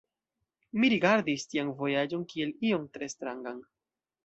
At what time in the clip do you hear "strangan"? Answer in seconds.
3.17-3.63